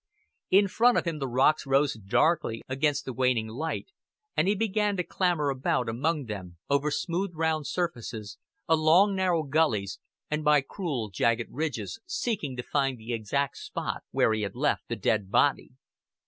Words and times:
In 0.49 0.67
front 0.67 0.97
of 0.97 1.05
him 1.05 1.19
the 1.19 1.27
rocks 1.27 1.67
rose 1.67 1.93
darkly 1.93 2.63
against 2.67 3.05
the 3.05 3.13
waning 3.13 3.47
light, 3.49 3.89
and 4.35 4.47
he 4.47 4.55
began 4.55 4.97
to 4.97 5.03
clamber 5.03 5.51
about 5.51 5.87
among 5.87 6.25
them, 6.25 6.57
over 6.71 6.89
smooth 6.89 7.33
round 7.35 7.67
surfaces, 7.67 8.39
along 8.67 9.13
narrow 9.15 9.43
gullies, 9.43 9.99
and 10.27 10.43
by 10.43 10.61
cruel 10.61 11.11
jagged 11.11 11.49
ridges, 11.51 11.99
seeking 12.07 12.57
to 12.57 12.63
find 12.63 12.97
the 12.97 13.13
exact 13.13 13.57
spot 13.57 14.01
where 14.09 14.33
he 14.33 14.41
had 14.41 14.55
left 14.55 14.87
the 14.87 14.95
dead 14.95 15.29
body. 15.29 15.69